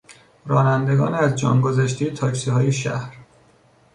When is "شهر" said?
2.71-3.17